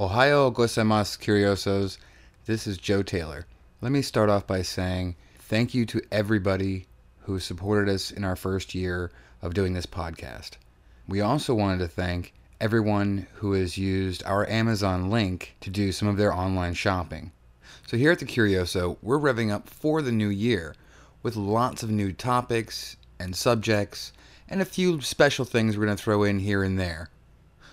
Ohio 0.00 0.48
gozaimasu 0.52 1.18
curiosos. 1.18 1.98
This 2.46 2.68
is 2.68 2.78
Joe 2.78 3.02
Taylor. 3.02 3.46
Let 3.80 3.90
me 3.90 4.00
start 4.00 4.30
off 4.30 4.46
by 4.46 4.62
saying 4.62 5.16
thank 5.40 5.74
you 5.74 5.84
to 5.86 6.00
everybody 6.12 6.86
who 7.22 7.40
supported 7.40 7.92
us 7.92 8.12
in 8.12 8.22
our 8.22 8.36
first 8.36 8.76
year 8.76 9.10
of 9.42 9.54
doing 9.54 9.72
this 9.74 9.86
podcast. 9.86 10.50
We 11.08 11.20
also 11.20 11.52
wanted 11.52 11.80
to 11.80 11.88
thank 11.88 12.32
everyone 12.60 13.26
who 13.34 13.54
has 13.54 13.76
used 13.76 14.22
our 14.24 14.48
Amazon 14.48 15.10
link 15.10 15.56
to 15.62 15.68
do 15.68 15.90
some 15.90 16.06
of 16.06 16.16
their 16.16 16.32
online 16.32 16.74
shopping. 16.74 17.32
So, 17.88 17.96
here 17.96 18.12
at 18.12 18.20
the 18.20 18.24
Curioso, 18.24 18.98
we're 19.02 19.18
revving 19.18 19.50
up 19.50 19.68
for 19.68 20.00
the 20.00 20.12
new 20.12 20.28
year 20.28 20.76
with 21.24 21.34
lots 21.34 21.82
of 21.82 21.90
new 21.90 22.12
topics 22.12 22.96
and 23.18 23.34
subjects 23.34 24.12
and 24.48 24.62
a 24.62 24.64
few 24.64 25.00
special 25.00 25.44
things 25.44 25.76
we're 25.76 25.86
going 25.86 25.96
to 25.96 26.00
throw 26.00 26.22
in 26.22 26.38
here 26.38 26.62
and 26.62 26.78
there. 26.78 27.10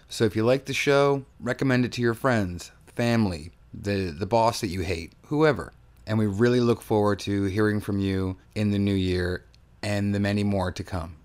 So, 0.08 0.24
if 0.24 0.36
you 0.36 0.46
like 0.46 0.66
the 0.66 0.74
show, 0.74 1.26
recommend 1.40 1.86
it 1.86 1.92
to 1.94 2.02
your 2.02 2.14
friends, 2.14 2.72
family, 2.86 3.52
the, 3.74 4.16
the 4.18 4.26
boss 4.26 4.62
that 4.62 4.68
you 4.68 4.82
hate, 4.82 5.14
whoever. 5.28 5.74
And 6.08 6.20
we 6.20 6.28
really 6.28 6.60
look 6.60 6.82
forward 6.82 7.20
to 7.22 7.46
hearing 7.46 7.80
from 7.80 8.00
you 8.00 8.38
in 8.54 8.72
the 8.72 8.80
new 8.80 8.94
year 8.94 9.44
and 9.82 10.14
the 10.14 10.20
many 10.20 10.44
more 10.44 10.72
to 10.72 10.84
come. 10.84 11.16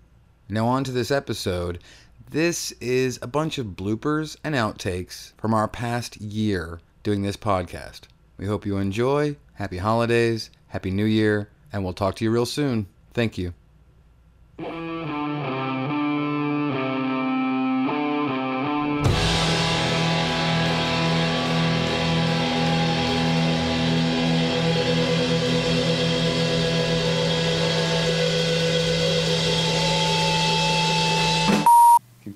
Now, 0.49 0.67
on 0.67 0.83
to 0.83 0.91
this 0.91 1.11
episode. 1.11 1.79
This 2.29 2.71
is 2.73 3.19
a 3.21 3.27
bunch 3.27 3.57
of 3.57 3.67
bloopers 3.67 4.37
and 4.43 4.55
outtakes 4.55 5.33
from 5.37 5.53
our 5.53 5.67
past 5.67 6.19
year 6.21 6.79
doing 7.03 7.21
this 7.21 7.37
podcast. 7.37 8.01
We 8.37 8.47
hope 8.47 8.65
you 8.65 8.77
enjoy. 8.77 9.35
Happy 9.53 9.77
holidays, 9.77 10.49
Happy 10.67 10.91
New 10.91 11.05
Year, 11.05 11.49
and 11.71 11.83
we'll 11.83 11.93
talk 11.93 12.15
to 12.15 12.23
you 12.23 12.31
real 12.31 12.45
soon. 12.45 12.87
Thank 13.13 13.37
you. 13.37 13.53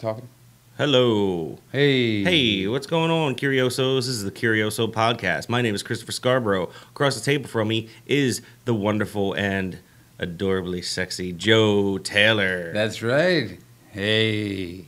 Talking. 0.06 0.30
Hello. 0.78 1.58
Hey. 1.72 2.23
Hey, 2.23 2.67
what's 2.67 2.86
going 2.86 3.09
on, 3.09 3.34
Curiosos? 3.34 4.06
This 4.06 4.16
is 4.16 4.23
the 4.23 4.30
Curioso 4.30 4.86
Podcast. 4.86 5.50
My 5.50 5.64
name 5.64 5.73
is 5.73 5.81
Christopher 5.81 6.12
Scarborough. 6.12 6.70
Across 6.92 7.16
the 7.16 7.25
table 7.25 7.47
from 7.47 7.70
me 7.70 7.89
is 8.06 8.44
the 8.66 8.75
wonderful 8.75 9.34
and 9.34 9.80
adorably 10.20 10.84
sexy 10.84 11.31
Joe 11.31 11.97
Taylor. 11.97 12.72
That's 12.72 13.02
right. 13.02 13.58
Hey. 13.89 14.86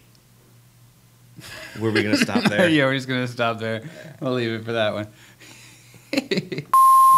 Were 1.80 1.90
we 1.90 2.04
going 2.04 2.16
to 2.16 2.22
stop 2.22 2.44
there? 2.44 2.70
yeah, 2.70 2.86
we're 2.86 2.94
just 2.94 3.08
gonna 3.08 3.28
stop 3.28 3.58
there. 3.58 3.90
We'll 4.20 4.34
leave 4.34 4.52
it 4.52 4.66
for 4.66 4.74
that 4.74 4.94
one. 4.94 5.08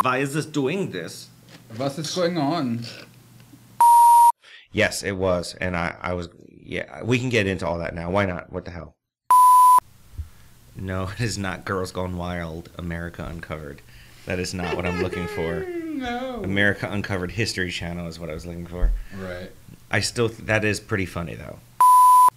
Why 0.03 0.19
is 0.19 0.34
this 0.34 0.45
doing 0.45 0.91
this? 0.91 1.28
What's 1.75 2.00
is 2.00 2.16
going 2.16 2.38
on? 2.38 2.80
Yes, 4.72 5.03
it 5.03 5.17
was. 5.17 5.53
And 5.56 5.75
I, 5.75 5.97
I 6.00 6.13
was, 6.13 6.30
yeah, 6.70 7.02
we 7.02 7.17
can 7.17 7.30
get 7.30 7.48
into 7.48 7.67
all 7.67 7.80
that 7.80 7.95
now. 7.95 8.12
Why 8.12 8.25
not? 8.25 8.53
What 8.53 8.64
the 8.66 8.72
hell? 8.72 8.94
No, 10.75 11.09
it 11.17 11.20
is 11.20 11.38
not 11.38 11.66
Girls 11.66 11.92
Gone 11.92 12.16
Wild, 12.16 12.70
America 12.78 13.25
Uncovered. 13.28 13.81
That 14.28 14.38
is 14.38 14.53
not 14.53 14.75
what 14.75 14.86
I'm 14.86 15.02
looking 15.02 15.28
for. 15.36 15.66
No. 15.66 16.42
America 16.44 16.88
Uncovered 16.90 17.31
History 17.31 17.72
Channel 17.72 18.08
is 18.08 18.20
what 18.20 18.30
I 18.30 18.34
was 18.34 18.45
looking 18.45 18.67
for. 18.67 18.92
Right. 19.17 19.52
I 19.90 20.02
still 20.02 20.30
that 20.44 20.64
is 20.64 20.80
pretty 20.80 21.08
funny 21.08 21.34
though. 21.34 21.58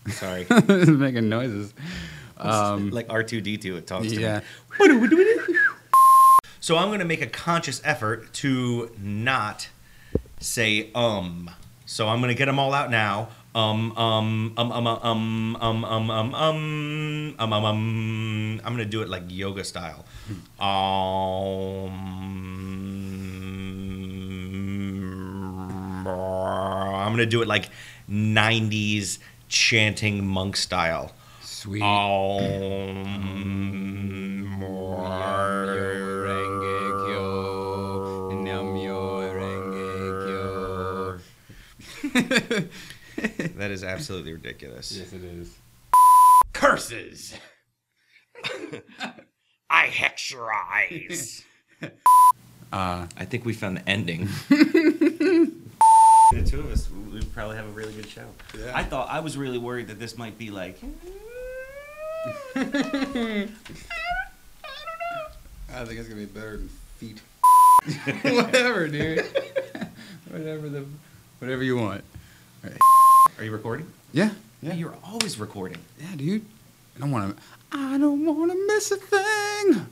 Sorry, 0.13 0.47
Making 0.49 1.29
noises. 1.29 1.75
Um, 2.39 2.91
like 2.91 3.07
R 3.11 3.23
two 3.23 3.43
D 3.43 3.59
two 3.59 3.77
it 3.77 3.87
talks 3.87 4.09
to 4.09 4.19
yeah. 4.19 4.41
me. 4.81 4.87
So 6.61 6.79
I'm 6.79 6.91
gonna 6.91 7.05
make 7.05 7.21
a 7.21 7.27
conscious 7.27 7.83
effort 7.85 8.33
to 8.35 8.91
not 8.99 9.69
say 10.41 10.91
um. 10.95 11.51
So 11.85 12.09
I'm 12.09 12.23
gonna 12.23 12.35
get 12.35 12.47
them 12.47 12.59
all 12.59 12.73
out 12.73 12.91
now. 12.91 13.29
Um 13.55 13.93
um 13.99 14.55
um 14.57 14.73
um 14.73 14.87
um 14.87 14.99
um 15.05 15.57
um 15.61 15.85
um 16.11 16.35
um 16.35 17.35
um 17.39 17.53
um 17.53 17.65
um. 17.65 18.61
I'm 18.65 18.73
gonna 18.73 18.87
do 18.87 19.03
it 19.03 19.09
like 19.11 19.25
yoga 19.29 19.63
style. 19.65 20.07
Um. 20.59 21.93
I'm 27.05 27.13
gonna 27.13 27.27
do 27.27 27.43
it 27.43 27.49
like 27.49 27.69
'90s 28.09 29.19
chanting 29.49 30.27
monk 30.27 30.57
style. 30.57 31.13
Sweet. 31.43 31.83
That 43.63 43.71
is 43.71 43.85
absolutely 43.85 44.33
ridiculous. 44.33 44.91
Yes, 44.91 45.13
it 45.13 45.23
is. 45.23 45.57
Curses! 46.53 47.35
I 49.71 49.87
hex 49.87 50.33
your 50.33 50.53
eyes. 50.53 51.45
Uh, 52.73 53.07
I 53.17 53.25
think 53.25 53.45
we 53.45 53.53
found 53.53 53.77
the 53.77 53.89
ending. 53.89 54.29
the 54.49 55.53
two 56.45 56.59
of 56.59 56.73
us, 56.73 56.91
we'd 57.13 57.33
probably 57.33 57.55
have 57.55 57.67
a 57.67 57.71
really 57.71 57.93
good 57.93 58.09
show. 58.09 58.27
Yeah. 58.59 58.73
I 58.75 58.83
thought 58.83 59.09
I 59.09 59.21
was 59.21 59.37
really 59.37 59.59
worried 59.59 59.87
that 59.89 60.01
this 60.01 60.19
might 60.19 60.37
be 60.37 60.51
like. 60.51 60.81
I 62.57 62.65
don't, 62.65 62.75
I, 62.75 62.91
don't 63.15 63.51
I 65.73 65.85
think 65.85 66.01
it's 66.01 66.09
gonna 66.09 66.21
be 66.21 66.27
better 66.27 66.57
than 66.57 66.69
feet. 66.97 67.21
whatever, 68.35 68.89
dude. 68.89 69.25
whatever 70.31 70.69
the, 70.69 70.85
whatever 71.39 71.63
you 71.63 71.77
want. 71.77 72.03
Are 73.43 73.45
you 73.45 73.51
recording? 73.51 73.93
Yeah. 74.13 74.31
Yeah, 74.63 74.75
you're 74.75 74.95
always 75.03 75.37
recording. 75.37 75.79
Yeah, 75.99 76.15
dude. 76.15 76.47
I 76.95 77.01
don't 77.01 77.11
want 77.11 77.37
to. 77.37 77.43
I 77.73 77.99
don't 77.99 78.25
want 78.25 78.53
to 78.53 78.67
miss 78.69 78.93
a 78.93 78.97
thing. 78.99 79.87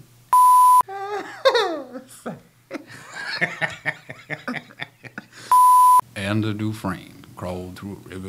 Andy 6.15 6.55
Dufresne 6.55 7.25
crawled 7.35 7.77
through 7.77 8.01
a 8.05 8.09
river 8.11 8.29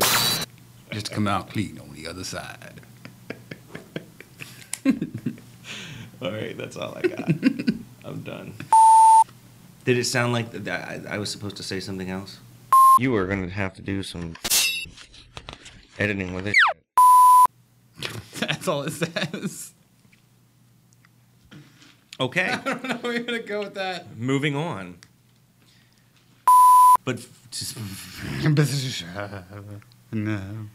just 0.89 1.05
to 1.05 1.13
come 1.13 1.27
out 1.27 1.51
clean 1.51 1.77
on 1.79 1.93
the 1.93 2.07
other 2.07 2.23
side. 2.23 2.81
All 6.19 6.31
right, 6.31 6.57
that's 6.57 6.77
all 6.77 6.97
I 6.97 7.01
got. 7.03 7.29
I'm 8.05 8.23
done. 8.23 8.55
Did 9.85 9.99
it 9.99 10.05
sound 10.05 10.33
like 10.33 10.49
th- 10.49 10.63
that 10.63 11.05
I, 11.07 11.13
I 11.13 11.17
was 11.19 11.29
supposed 11.29 11.57
to 11.57 11.63
say 11.63 11.79
something 11.79 12.09
else? 12.09 12.39
You 12.97 13.11
were 13.11 13.27
gonna 13.27 13.49
have 13.49 13.75
to 13.75 13.83
do 13.83 14.01
some 14.01 14.33
editing 16.01 16.33
with 16.33 16.47
it. 16.47 16.55
That's 18.39 18.67
all 18.67 18.81
it 18.83 18.91
says. 18.91 19.73
Okay, 22.19 22.49
I 22.49 22.57
don't 22.57 22.83
know 22.83 22.95
where 22.95 23.13
you're 23.13 23.23
gonna 23.23 23.39
go 23.39 23.59
with 23.59 23.75
that. 23.75 24.17
moving 24.17 24.55
on. 24.55 24.97
But 27.05 27.17
f- 27.17 27.47
just 27.51 27.77
no. 30.11 30.41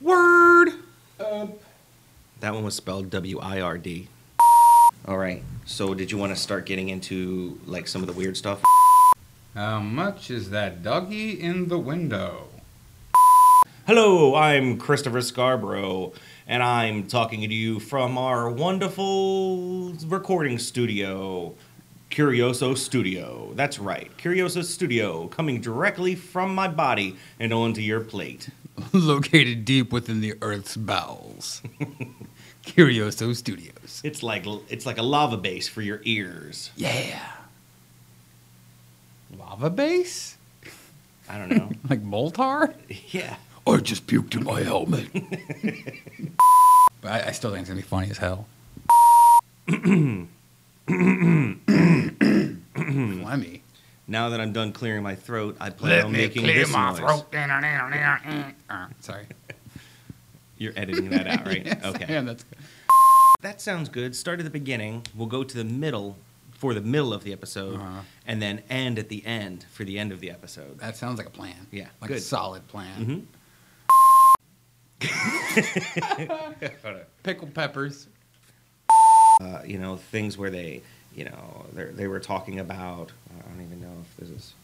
word. 0.00 0.68
Um. 1.20 1.52
That 2.40 2.54
one 2.54 2.64
was 2.64 2.74
spelled 2.74 3.10
W 3.10 3.38
I 3.40 3.60
R 3.60 3.78
D. 3.78 4.08
All 5.06 5.18
right. 5.18 5.42
So, 5.64 5.94
did 5.94 6.10
you 6.12 6.18
want 6.18 6.32
to 6.34 6.36
start 6.36 6.66
getting 6.66 6.88
into 6.88 7.58
like 7.66 7.88
some 7.88 8.02
of 8.02 8.06
the 8.06 8.12
weird 8.14 8.36
stuff? 8.36 8.62
How 9.54 9.80
much 9.80 10.30
is 10.30 10.50
that 10.50 10.82
doggy 10.82 11.30
in 11.40 11.68
the 11.68 11.78
window? 11.78 12.47
Hello, 13.88 14.34
I'm 14.34 14.76
Christopher 14.76 15.22
Scarborough, 15.22 16.12
and 16.46 16.62
I'm 16.62 17.06
talking 17.06 17.40
to 17.40 17.54
you 17.54 17.80
from 17.80 18.18
our 18.18 18.50
wonderful 18.50 19.94
recording 20.06 20.58
studio, 20.58 21.54
Curioso 22.10 22.74
Studio. 22.74 23.50
That's 23.54 23.78
right, 23.78 24.14
Curioso 24.18 24.60
Studio, 24.60 25.28
coming 25.28 25.62
directly 25.62 26.14
from 26.14 26.54
my 26.54 26.68
body 26.68 27.16
and 27.40 27.50
onto 27.50 27.80
your 27.80 28.00
plate. 28.00 28.50
Located 28.92 29.64
deep 29.64 29.90
within 29.90 30.20
the 30.20 30.34
Earth's 30.42 30.76
bowels. 30.76 31.62
Curioso 32.66 33.32
Studios. 33.32 34.02
It's 34.04 34.22
like 34.22 34.44
it's 34.68 34.84
like 34.84 34.98
a 34.98 35.02
lava 35.02 35.38
base 35.38 35.66
for 35.66 35.80
your 35.80 36.02
ears. 36.04 36.72
Yeah. 36.76 37.22
Lava 39.38 39.70
base? 39.70 40.36
I 41.26 41.38
don't 41.38 41.48
know. 41.48 41.70
Like 41.88 42.04
Moltar? 42.04 42.74
yeah. 43.14 43.36
I 43.70 43.78
just 43.78 44.06
puked 44.06 44.34
in 44.36 44.44
my 44.44 44.62
helmet. 44.62 45.08
but 47.00 47.10
I, 47.10 47.28
I 47.28 47.32
still 47.32 47.50
think 47.50 47.60
it's 47.62 47.68
gonna 47.70 47.80
be 47.80 47.86
funny 47.86 48.10
as 48.10 48.18
hell. 48.18 48.46
Flemmy. 52.74 53.60
Now 54.06 54.30
that 54.30 54.40
I'm 54.40 54.52
done 54.52 54.72
clearing 54.72 55.02
my 55.02 55.14
throat, 55.14 55.56
I 55.60 55.68
plan 55.70 56.06
on 56.06 56.12
making 56.12 56.46
this 56.46 56.72
noise. 56.72 57.00
Uh, 58.70 58.86
sorry. 59.00 59.26
You're 60.56 60.72
editing 60.76 61.10
that 61.10 61.26
out, 61.26 61.46
right? 61.46 61.64
Yes, 61.66 61.84
okay. 61.84 62.14
am. 62.16 62.24
That's 62.26 62.42
good. 62.44 62.58
That 63.42 63.60
sounds 63.60 63.88
good. 63.88 64.16
Start 64.16 64.40
at 64.40 64.44
the 64.44 64.50
beginning. 64.50 65.04
We'll 65.14 65.28
go 65.28 65.44
to 65.44 65.56
the 65.56 65.64
middle 65.64 66.16
for 66.52 66.74
the 66.74 66.80
middle 66.80 67.12
of 67.12 67.22
the 67.22 67.32
episode, 67.32 67.76
Uh-huh. 67.76 68.00
and 68.26 68.42
then 68.42 68.62
end 68.68 68.98
at 68.98 69.08
the 69.08 69.24
end 69.24 69.64
for 69.70 69.84
the 69.84 69.96
end 69.98 70.10
of 70.10 70.18
the 70.18 70.30
episode. 70.30 70.78
That 70.80 70.96
sounds 70.96 71.18
like 71.18 71.28
a 71.28 71.30
plan. 71.30 71.68
Yeah, 71.70 71.86
Like 72.00 72.10
a 72.10 72.14
good. 72.14 72.22
solid 72.22 72.66
plan. 72.66 73.04
Mhm. 73.06 73.37
Pickled 77.22 77.54
peppers. 77.54 78.08
uh, 79.40 79.62
you 79.64 79.78
know, 79.78 79.96
things 79.96 80.36
where 80.36 80.50
they, 80.50 80.82
you 81.14 81.24
know, 81.24 81.64
they 81.72 81.84
they 81.84 82.06
were 82.06 82.20
talking 82.20 82.60
about. 82.60 83.12
I 83.30 83.48
don't 83.48 83.62
even 83.64 83.80
know 83.80 83.94
if 84.02 84.16
this 84.16 84.28
is. 84.30 84.54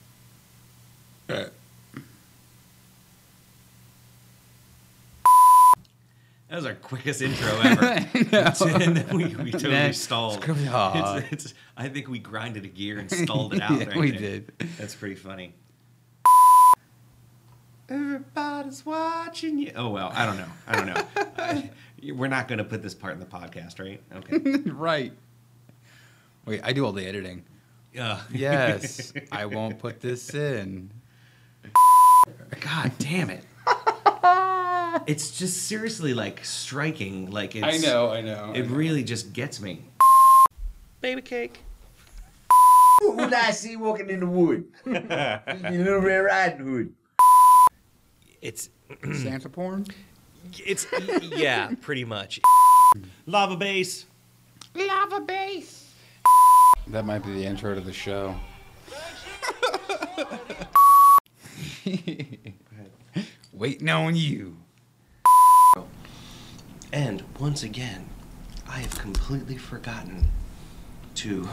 That 6.49 6.57
was 6.57 6.67
our 6.67 6.75
quickest 6.75 7.23
intro 7.23 7.49
ever. 7.63 7.85
and 7.85 8.97
then 8.97 9.07
we, 9.17 9.25
we 9.35 9.51
totally 9.51 9.73
Next. 9.73 10.01
stalled. 10.03 10.37
It's 10.37 10.47
gonna 10.47 10.59
be 10.59 10.65
hard. 10.67 11.25
It's, 11.31 11.47
it's, 11.47 11.55
I 11.77 11.89
think 11.89 12.09
we 12.09 12.19
grinded 12.21 12.65
a 12.65 12.69
gear 12.69 12.99
and 12.99 13.11
stalled 13.11 13.55
it 13.55 13.63
out. 13.63 13.81
Yeah, 13.81 13.87
right 13.87 13.97
we 13.97 14.11
there. 14.13 14.21
did. 14.21 14.53
That's 14.79 14.95
pretty 14.95 15.17
funny. 15.17 15.55
Everybody's 17.89 18.85
watching 18.87 19.59
you. 19.59 19.73
Oh 19.77 19.91
well, 19.91 20.11
I 20.15 20.25
don't 20.27 20.37
know. 20.39 20.49
I 20.67 20.77
don't 20.77 20.87
know. 20.87 21.05
I- 21.39 21.71
we're 22.13 22.29
not 22.29 22.49
going 22.49 22.59
to 22.59 22.65
put 22.65 22.83
this 22.83 22.93
part 22.95 23.15
in 23.15 23.21
the 23.21 23.25
podcast, 23.25 23.81
right? 23.81 23.99
Okay. 24.15 24.71
right. 24.71 25.11
Wait, 26.45 26.61
I 26.63 26.75
do 26.75 26.85
all 26.85 26.93
the 26.93 27.07
editing. 27.07 27.45
Yeah. 27.95 28.21
Yes, 28.31 29.11
I 29.33 29.47
won't 29.47 29.79
put 29.79 30.01
this 30.01 30.35
in. 30.35 30.91
God 32.61 32.93
damn 32.99 33.31
it. 33.31 33.45
It's 35.09 35.37
just 35.37 35.63
seriously 35.67 36.15
like 36.15 36.45
striking. 36.45 37.29
Like 37.31 37.57
it's, 37.57 37.65
I 37.67 37.79
know, 37.79 38.11
I 38.13 38.21
know. 38.21 38.53
I 38.55 38.59
It 38.59 38.69
know. 38.71 38.77
really 38.77 39.03
just 39.03 39.33
gets 39.33 39.61
me. 39.61 39.83
Baby 41.01 41.21
cake. 41.21 41.59
Who 43.01 43.17
did 43.17 43.35
I 43.35 43.51
see 43.51 43.75
walking 43.77 44.09
in 44.09 44.21
the 44.21 44.27
wood? 44.27 44.65
Your 44.87 45.03
little 45.03 45.99
Red 45.99 46.19
Riding 46.21 46.59
Hood. 46.67 46.95
It's 48.45 48.69
Santa 49.23 49.49
porn. 49.49 49.87
it's 50.59 50.87
yeah, 51.35 51.71
pretty 51.81 52.05
much. 52.05 52.41
Lava 53.25 53.57
base. 53.57 54.05
Lava 54.75 55.23
base. 55.23 55.91
That 56.89 57.07
might 57.07 57.21
be 57.21 57.33
the 57.33 57.47
intro 57.47 57.75
to 57.75 57.81
the 57.81 57.95
show. 57.95 58.37
Waiting 63.55 63.89
on 63.89 64.15
you. 64.15 64.59
And 66.93 67.25
once 67.41 67.63
again, 67.63 68.11
I 68.69 68.81
have 68.81 68.99
completely 68.99 69.57
forgotten 69.57 70.27
to 71.15 71.49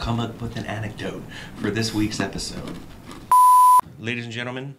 come 0.00 0.18
up 0.18 0.42
with 0.42 0.56
an 0.56 0.66
anecdote 0.66 1.22
for 1.54 1.70
this 1.70 1.94
week's 1.94 2.18
episode. 2.18 2.76
Ladies 4.00 4.24
and 4.24 4.32
gentlemen, 4.32 4.76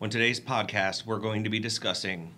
on 0.00 0.10
today's 0.10 0.40
podcast, 0.40 1.06
we're 1.06 1.20
going 1.20 1.44
to 1.44 1.50
be 1.50 1.60
discussing 1.60 2.34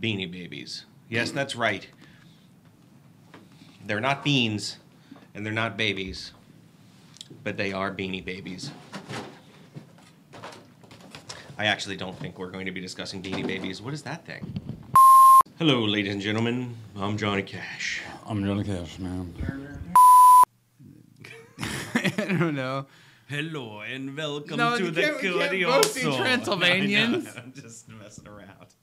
beanie 0.00 0.30
babies. 0.30 0.84
Yes, 1.08 1.32
that's 1.32 1.56
right. 1.56 1.88
They're 3.84 4.00
not 4.00 4.22
beans 4.22 4.76
and 5.34 5.44
they're 5.44 5.52
not 5.52 5.76
babies, 5.76 6.30
but 7.42 7.56
they 7.56 7.72
are 7.72 7.90
beanie 7.90 8.24
babies. 8.24 8.70
I 11.58 11.64
actually 11.64 11.96
don't 11.96 12.16
think 12.16 12.38
we're 12.38 12.52
going 12.52 12.66
to 12.66 12.72
be 12.72 12.80
discussing 12.80 13.20
Beanie 13.20 13.44
Babies. 13.44 13.82
What 13.82 13.94
is 13.94 14.02
that 14.02 14.24
thing? 14.24 14.60
Hello, 15.58 15.80
ladies 15.80 16.12
and 16.12 16.22
gentlemen. 16.22 16.76
I'm 16.96 17.16
Johnny 17.16 17.42
Cash. 17.42 18.00
I'm 18.26 18.44
Johnny 18.44 18.62
Cash, 18.62 19.00
man. 19.00 19.34
I 21.58 22.26
don't 22.38 22.54
know. 22.54 22.86
Hello 23.28 23.80
and 23.80 24.16
welcome 24.16 24.58
No, 24.58 24.76
to 24.76 24.90
the 24.90 25.00
can't- 25.00 25.16
we 25.22 25.28
can't 25.30 25.38
both 25.66 25.94
be 25.94 26.00
Curioso. 26.02 26.16
Transylvanians. 26.18 27.26
I 27.26 27.30
know, 27.34 27.40
I'm 27.42 27.52
just 27.54 27.88
messing 27.88 28.28
around. 28.28 28.74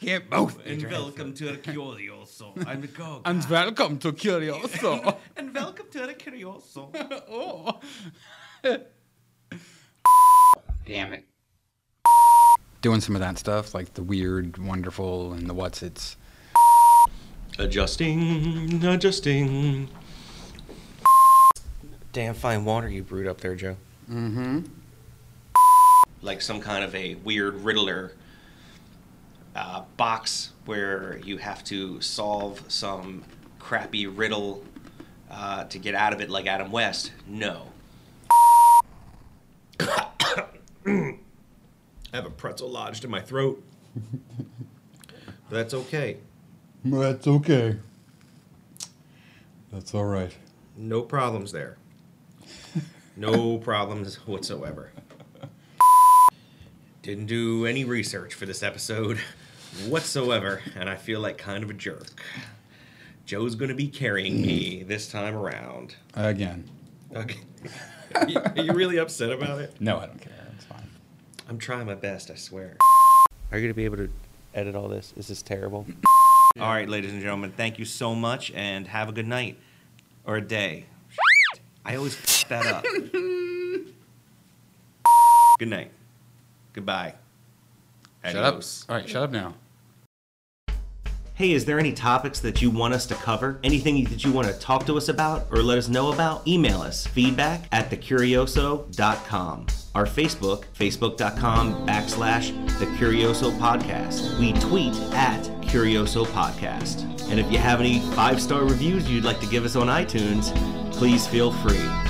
Can't 0.00 0.30
both. 0.30 0.62
be 0.64 0.70
And 0.70 0.80
trans- 0.80 0.92
welcome 0.96 1.34
to 1.34 1.44
the 1.46 1.56
Curioso. 1.58 2.54
I'm 2.66 2.80
the 2.80 2.86
go. 2.86 3.22
And 3.24 3.44
welcome 3.50 3.98
to 3.98 4.12
Curioso. 4.12 5.16
and 5.36 5.52
welcome 5.54 5.86
to 5.90 5.98
the 6.06 6.14
Curioso. 6.14 6.90
oh. 7.28 7.80
Damn 10.86 11.12
it. 11.14 11.24
Doing 12.82 13.00
some 13.00 13.16
of 13.16 13.20
that 13.20 13.38
stuff, 13.38 13.74
like 13.74 13.94
the 13.94 14.02
weird, 14.02 14.58
wonderful, 14.58 15.32
and 15.32 15.48
the 15.48 15.54
what's 15.54 15.82
its. 15.82 16.16
Adjusting, 17.58 18.84
adjusting. 18.84 19.88
Damn 22.14 22.34
fine 22.34 22.64
water 22.64 22.88
you 22.88 23.02
brewed 23.02 23.26
up 23.26 23.40
there, 23.40 23.56
Joe. 23.56 23.76
Mm-hmm. 24.08 24.60
like 26.22 26.40
some 26.42 26.60
kind 26.60 26.84
of 26.84 26.94
a 26.94 27.16
weird 27.16 27.56
Riddler 27.62 28.12
uh, 29.56 29.82
box 29.96 30.52
where 30.64 31.18
you 31.24 31.38
have 31.38 31.64
to 31.64 32.00
solve 32.00 32.62
some 32.68 33.24
crappy 33.58 34.06
riddle 34.06 34.62
uh, 35.28 35.64
to 35.64 35.78
get 35.80 35.96
out 35.96 36.12
of 36.12 36.20
it, 36.20 36.30
like 36.30 36.46
Adam 36.46 36.70
West. 36.70 37.10
No. 37.26 37.66
I 39.80 41.16
have 42.12 42.26
a 42.26 42.30
pretzel 42.30 42.70
lodged 42.70 43.04
in 43.04 43.10
my 43.10 43.22
throat. 43.22 43.60
but 43.96 44.44
That's 45.50 45.74
okay. 45.74 46.18
That's 46.84 47.26
okay. 47.26 47.76
That's 49.72 49.92
all 49.92 50.04
right. 50.04 50.32
No 50.76 51.02
problems 51.02 51.50
there. 51.50 51.76
No 53.16 53.58
problems 53.58 54.16
whatsoever. 54.26 54.90
Didn't 57.02 57.26
do 57.26 57.66
any 57.66 57.84
research 57.84 58.34
for 58.34 58.46
this 58.46 58.62
episode 58.62 59.18
whatsoever, 59.88 60.62
and 60.74 60.88
I 60.88 60.96
feel 60.96 61.20
like 61.20 61.38
kind 61.38 61.62
of 61.62 61.70
a 61.70 61.74
jerk. 61.74 62.22
Joe's 63.26 63.54
gonna 63.54 63.74
be 63.74 63.88
carrying 63.88 64.42
me 64.42 64.82
this 64.82 65.10
time 65.10 65.34
around. 65.34 65.96
Again. 66.14 66.68
Okay. 67.14 67.40
Are 68.14 68.28
you, 68.28 68.38
are 68.38 68.62
you 68.62 68.72
really 68.72 68.98
upset 68.98 69.30
about 69.30 69.60
it? 69.60 69.80
No, 69.80 69.98
I 69.98 70.06
don't 70.06 70.20
care. 70.20 70.32
It's 70.56 70.64
fine. 70.64 70.88
I'm 71.48 71.58
trying 71.58 71.86
my 71.86 71.94
best, 71.94 72.30
I 72.30 72.34
swear. 72.34 72.76
Are 73.52 73.58
you 73.58 73.66
gonna 73.66 73.74
be 73.74 73.84
able 73.84 73.98
to 73.98 74.10
edit 74.54 74.74
all 74.74 74.88
this? 74.88 75.12
Is 75.16 75.28
this 75.28 75.42
terrible? 75.42 75.86
All 76.58 76.68
right, 76.68 76.88
ladies 76.88 77.12
and 77.12 77.20
gentlemen, 77.20 77.52
thank 77.56 77.78
you 77.78 77.84
so 77.84 78.14
much, 78.14 78.50
and 78.52 78.86
have 78.88 79.08
a 79.08 79.12
good 79.12 79.26
night 79.26 79.58
or 80.24 80.36
a 80.36 80.40
day. 80.40 80.86
I 81.84 81.96
always 81.96 82.14
f- 82.16 82.48
that 82.48 82.66
up. 82.66 82.84
good 85.58 85.68
night. 85.68 85.90
Goodbye. 86.72 87.14
Shut 88.24 88.36
up. 88.36 88.62
All 88.88 88.96
right, 88.96 89.08
shut 89.08 89.22
up 89.22 89.30
now. 89.30 89.54
Hey, 91.34 91.50
is 91.50 91.64
there 91.64 91.80
any 91.80 91.92
topics 91.92 92.38
that 92.40 92.62
you 92.62 92.70
want 92.70 92.94
us 92.94 93.06
to 93.06 93.14
cover? 93.16 93.58
Anything 93.64 94.04
that 94.04 94.24
you 94.24 94.30
want 94.30 94.46
to 94.46 94.54
talk 94.54 94.86
to 94.86 94.96
us 94.96 95.08
about 95.08 95.48
or 95.50 95.62
let 95.64 95.78
us 95.78 95.88
know 95.88 96.12
about? 96.12 96.46
Email 96.46 96.80
us 96.80 97.08
feedback 97.08 97.62
at 97.72 97.90
thecurioso.com. 97.90 99.66
Our 99.96 100.06
Facebook, 100.06 100.64
facebook.com 100.78 101.86
backslash 101.88 102.78
the 102.78 102.86
Curioso 102.96 103.50
Podcast. 103.58 104.38
We 104.38 104.52
tweet 104.60 104.94
at 105.12 105.42
Curioso 105.62 106.24
Podcast. 106.26 107.28
And 107.28 107.40
if 107.40 107.50
you 107.50 107.58
have 107.58 107.80
any 107.80 107.98
five 108.14 108.40
star 108.40 108.62
reviews 108.62 109.10
you'd 109.10 109.24
like 109.24 109.40
to 109.40 109.46
give 109.46 109.64
us 109.64 109.74
on 109.74 109.88
iTunes, 109.88 110.52
please 110.96 111.26
feel 111.26 111.50
free. 111.50 112.03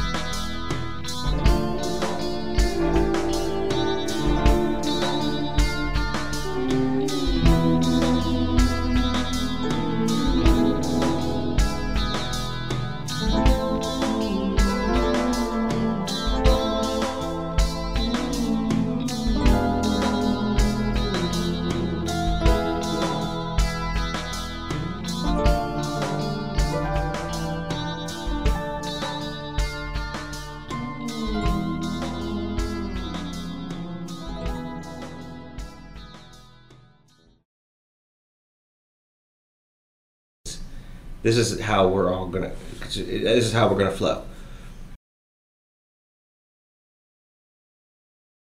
This 41.25 41.39
is 41.39 41.59
how 41.59 41.89
we're 41.89 42.13
all 42.13 42.29
gonna. 42.29 42.53
This 42.81 43.47
is 43.47 43.53
how 43.53 43.69
we're 43.69 43.79
gonna 43.79 43.91
flow. 43.91 44.23